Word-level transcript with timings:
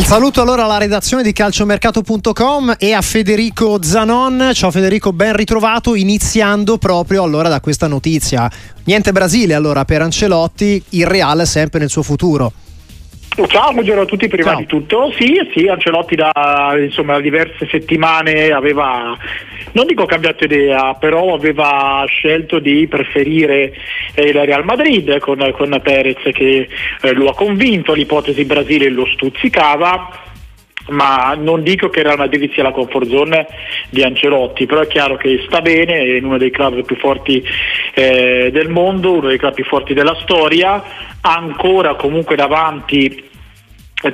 Il 0.00 0.06
saluto 0.06 0.40
allora 0.40 0.64
alla 0.64 0.78
redazione 0.78 1.22
di 1.22 1.30
calciomercato.com 1.34 2.76
e 2.78 2.94
a 2.94 3.02
Federico 3.02 3.82
Zanon. 3.82 4.52
Ciao 4.54 4.70
Federico, 4.70 5.12
ben 5.12 5.36
ritrovato 5.36 5.94
iniziando 5.94 6.78
proprio 6.78 7.22
allora 7.22 7.50
da 7.50 7.60
questa 7.60 7.86
notizia. 7.86 8.50
Niente 8.84 9.12
Brasile 9.12 9.52
allora 9.52 9.84
per 9.84 10.00
Ancelotti, 10.00 10.82
il 10.90 11.06
Real 11.06 11.46
sempre 11.46 11.80
nel 11.80 11.90
suo 11.90 12.02
futuro. 12.02 12.50
Ciao, 13.46 13.72
buongiorno 13.72 14.02
a 14.02 14.06
tutti, 14.06 14.28
prima 14.28 14.50
Ciao. 14.50 14.58
di 14.58 14.66
tutto. 14.66 15.12
Sì, 15.16 15.40
sì, 15.54 15.66
Ancelotti 15.66 16.16
da, 16.16 16.74
insomma, 16.78 17.20
diverse 17.20 17.66
settimane 17.70 18.50
aveva, 18.50 19.16
non 19.72 19.86
dico 19.86 20.04
cambiato 20.04 20.44
idea, 20.44 20.94
però 20.94 21.34
aveva 21.34 22.04
scelto 22.08 22.58
di 22.58 22.86
preferire 22.88 23.72
eh, 24.14 24.22
il 24.22 24.44
Real 24.44 24.64
Madrid 24.64 25.18
con, 25.20 25.48
con 25.56 25.80
Perez 25.82 26.20
che 26.32 26.68
eh, 27.00 27.12
lo 27.12 27.28
ha 27.28 27.34
convinto, 27.34 27.94
l'ipotesi 27.94 28.44
Brasile 28.44 28.90
lo 28.90 29.06
stuzzicava 29.06 30.28
ma 30.88 31.34
non 31.38 31.62
dico 31.62 31.88
che 31.88 32.00
era 32.00 32.14
una 32.14 32.28
sia 32.52 32.62
la 32.62 32.72
comfort 32.72 33.08
zone 33.08 33.46
di 33.90 34.02
Ancelotti, 34.02 34.66
però 34.66 34.80
è 34.80 34.86
chiaro 34.86 35.16
che 35.16 35.44
sta 35.46 35.60
bene, 35.60 35.94
è 35.94 36.16
in 36.16 36.24
uno 36.24 36.38
dei 36.38 36.50
club 36.50 36.84
più 36.84 36.96
forti 36.96 37.42
eh, 37.94 38.50
del 38.52 38.68
mondo, 38.68 39.12
uno 39.12 39.28
dei 39.28 39.38
club 39.38 39.54
più 39.54 39.64
forti 39.64 39.94
della 39.94 40.16
storia, 40.22 40.82
ancora 41.20 41.94
comunque 41.94 42.36
davanti 42.36 43.28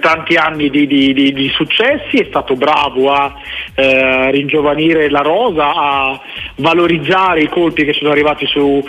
tanti 0.01 0.35
anni 0.35 0.69
di, 0.69 0.87
di, 0.87 1.13
di, 1.13 1.33
di, 1.33 1.49
successi, 1.51 2.17
è 2.17 2.27
stato 2.29 2.57
bravo 2.57 3.13
a 3.13 3.33
eh, 3.75 4.31
ringiovanire 4.33 5.09
la 5.09 5.21
rosa, 5.21 5.73
a 5.73 6.21
valorizzare 6.57 7.43
i 7.43 7.49
colpi 7.49 7.85
che 7.85 7.93
sono 7.93 8.11
arrivati 8.11 8.47
su, 8.47 8.83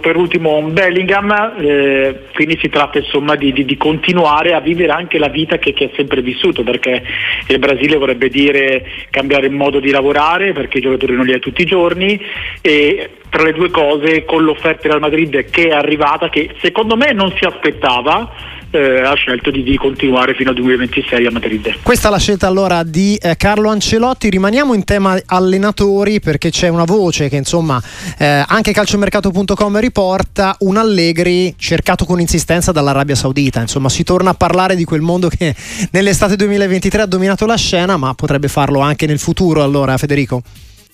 per 0.00 0.16
ultimo 0.16 0.60
Bellingham, 0.62 1.54
eh, 1.58 2.24
quindi 2.34 2.58
si 2.60 2.68
tratta 2.68 2.98
insomma 2.98 3.34
di, 3.34 3.76
continuare 3.78 4.52
a 4.52 4.60
vivere 4.60 4.92
anche 4.92 5.18
la 5.18 5.28
vita 5.28 5.58
che, 5.58 5.72
che 5.72 5.84
ha 5.84 5.90
sempre 5.96 6.20
vissuto, 6.20 6.62
perché 6.62 7.02
il 7.48 7.58
Brasile 7.58 7.96
vorrebbe 7.96 8.28
dire 8.28 8.84
cambiare 9.10 9.46
il 9.46 9.52
modo 9.52 9.80
di 9.80 9.90
lavorare, 9.90 10.52
perché 10.52 10.78
i 10.78 10.82
giocatori 10.82 11.14
non 11.14 11.24
li 11.24 11.32
hai 11.32 11.40
tutti 11.40 11.62
i 11.62 11.66
giorni 11.66 12.20
e 12.60 13.10
tra 13.30 13.44
le 13.44 13.52
due 13.52 13.70
cose 13.70 14.26
con 14.26 14.44
l'offerta 14.44 14.88
del 14.88 15.00
Madrid 15.00 15.50
che 15.50 15.68
è 15.68 15.72
arrivata, 15.72 16.28
che 16.28 16.50
secondo 16.60 16.96
me 16.96 17.12
non 17.12 17.32
si 17.34 17.44
aspettava, 17.44 18.30
eh, 18.72 19.00
ha 19.00 19.14
scelto 19.14 19.50
di, 19.50 19.62
di, 19.62 19.76
continuare 19.76 20.34
fino 20.34 20.48
al 20.48 20.56
2026 20.56 21.26
a 21.26 21.30
Madrid. 21.30 21.76
Questa 21.82 22.08
è 22.08 22.10
la 22.10 22.18
scelta 22.18 22.46
allora 22.46 22.82
di 22.82 23.16
eh, 23.20 23.36
Carlo 23.36 23.68
Ancelotti. 23.68 24.30
Rimaniamo 24.30 24.72
in 24.74 24.84
tema 24.84 25.20
allenatori 25.26 26.20
perché 26.20 26.50
c'è 26.50 26.68
una 26.68 26.84
voce 26.84 27.28
che 27.28 27.36
insomma 27.36 27.80
eh, 28.18 28.44
anche 28.46 28.72
calciomercato.com 28.72 29.78
riporta 29.78 30.56
un 30.60 30.78
Allegri 30.78 31.54
cercato 31.58 32.04
con 32.06 32.18
insistenza 32.18 32.72
dall'Arabia 32.72 33.14
Saudita. 33.14 33.60
Insomma, 33.60 33.90
si 33.90 34.04
torna 34.04 34.30
a 34.30 34.34
parlare 34.34 34.74
di 34.74 34.84
quel 34.84 35.02
mondo 35.02 35.28
che 35.28 35.54
nell'estate 35.92 36.36
2023 36.36 37.02
ha 37.02 37.06
dominato 37.06 37.44
la 37.44 37.56
scena, 37.56 37.96
ma 37.98 38.14
potrebbe 38.14 38.48
farlo 38.48 38.80
anche 38.80 39.06
nel 39.06 39.18
futuro. 39.18 39.62
Allora, 39.62 39.96
Federico. 39.98 40.42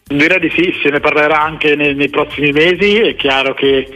Direi 0.08 0.40
di 0.40 0.50
sì, 0.56 0.74
se 0.82 0.88
ne 0.88 1.00
parlerà 1.00 1.42
anche 1.42 1.76
nei, 1.76 1.94
nei 1.94 2.08
prossimi 2.08 2.50
mesi. 2.50 2.96
È 2.96 3.14
chiaro 3.14 3.54
che 3.54 3.86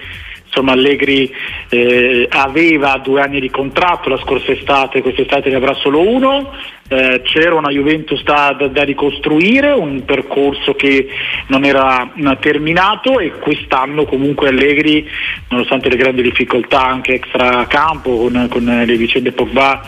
insomma 0.53 0.73
Allegri 0.73 1.35
eh, 1.71 2.29
aveva 2.31 3.01
due 3.03 3.23
anni 3.23 3.41
di 3.41 3.49
contratto 3.49 4.11
la 4.11 4.19
scorsa 4.19 4.53
estate, 4.53 5.01
quest'estate 5.01 5.49
ne 5.49 5.57
avrà 5.57 5.73
solo 5.73 6.07
uno, 6.07 6.53
eh, 6.89 7.23
c'era 7.25 7.55
una 7.55 7.71
Juventus 7.71 8.23
da, 8.23 8.55
da, 8.59 8.69
da, 8.69 8.83
ricostruire, 8.83 9.71
un 9.71 10.05
percorso 10.05 10.75
che 10.75 11.09
non 11.47 11.65
era 11.65 12.13
terminato 12.39 13.19
e 13.19 13.31
quest'anno 13.31 14.05
comunque 14.05 14.49
Allegri, 14.49 15.09
nonostante 15.49 15.89
le 15.89 15.97
grandi 15.97 16.21
difficoltà 16.21 16.85
anche 16.85 17.15
extra 17.15 17.67
campo 17.67 18.15
con, 18.19 18.47
con 18.51 18.65
le 18.65 18.97
vicende 18.97 19.33
Pogba 19.33 19.81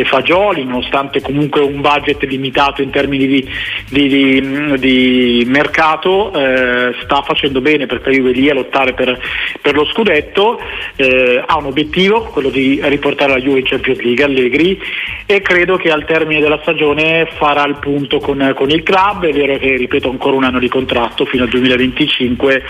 e 0.00 0.04
Fagioli, 0.04 0.64
nonostante 0.64 1.20
comunque 1.20 1.60
un 1.60 1.80
budget 1.80 2.22
limitato 2.24 2.82
in 2.82 2.90
termini 2.90 3.26
di, 3.26 3.48
di, 3.88 4.08
di, 4.08 4.78
di 4.78 5.44
mercato, 5.46 6.32
eh, 6.32 6.94
sta 7.02 7.22
facendo 7.22 7.60
bene 7.60 7.86
perché 7.86 8.10
Juve 8.10 8.32
lì 8.32 8.48
a 8.48 8.54
lottare 8.54 8.94
per, 8.94 9.18
per 9.60 9.74
lo 9.74 9.84
scudetto, 9.86 10.60
eh, 10.96 11.42
ha 11.44 11.56
un 11.58 11.66
obiettivo, 11.66 12.22
quello 12.24 12.50
di 12.50 12.80
riportare 12.84 13.32
la 13.32 13.40
Juve 13.40 13.60
in 13.60 13.64
Champions 13.64 14.00
League 14.00 14.24
Allegri 14.24 14.80
e 15.26 15.40
credo 15.40 15.76
che 15.76 15.90
al 15.90 16.04
termine 16.04 16.40
della 16.40 16.58
stagione 16.62 17.28
farà 17.36 17.64
il 17.66 17.76
punto 17.78 18.18
con, 18.18 18.52
con 18.56 18.70
il 18.70 18.82
club, 18.82 19.26
è 19.26 19.32
vero 19.32 19.58
che 19.58 19.76
ripeto 19.76 20.08
ancora 20.08 20.36
un 20.36 20.44
anno 20.44 20.58
di 20.58 20.68
contratto 20.68 21.24
fino 21.24 21.44
al 21.44 21.48
2025 21.48 22.62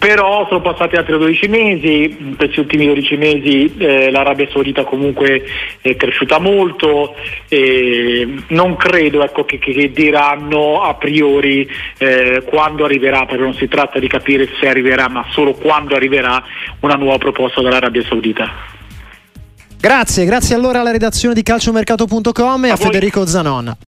però 0.00 0.46
sono 0.48 0.62
passati 0.62 0.96
altri 0.96 1.18
12 1.18 1.48
mesi, 1.48 2.16
in 2.18 2.34
questi 2.34 2.58
ultimi 2.60 2.86
12 2.86 3.16
mesi 3.18 3.74
eh, 3.76 4.10
l'Arabia 4.10 4.48
Saudita 4.50 4.82
comunque 4.84 5.44
è 5.82 5.94
cresciuta 5.94 6.38
molto, 6.38 7.14
e 7.48 8.26
non 8.48 8.76
credo 8.76 9.22
ecco, 9.22 9.44
che, 9.44 9.58
che, 9.58 9.92
diranno 9.92 10.80
a 10.80 10.94
priori 10.94 11.68
eh, 11.98 12.42
quando 12.46 12.86
arriverà, 12.86 13.26
perché 13.26 13.42
non 13.42 13.52
si 13.52 13.68
tratta 13.68 13.98
di 13.98 14.08
capire 14.08 14.48
se 14.58 14.68
arriverà, 14.68 15.10
ma 15.10 15.26
solo 15.32 15.52
quando 15.52 15.94
arriverà 15.94 16.42
una 16.80 16.94
nuova 16.94 17.18
proposta 17.18 17.60
dall'Arabia 17.60 18.02
Saudita. 18.08 18.50
Grazie, 19.78 20.24
grazie 20.24 20.54
allora 20.54 20.80
alla 20.80 20.92
redazione 20.92 21.34
di 21.34 21.42
calciomercato.com 21.42 22.64
e 22.64 22.70
a, 22.70 22.72
a 22.72 22.76
Federico 22.76 23.26
Zanon. 23.26 23.76